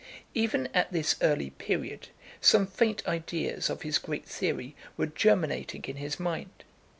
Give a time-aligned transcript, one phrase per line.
[0.33, 2.07] Even at this early period
[2.39, 6.63] some faint ideas of his great theory were germinating in his mind.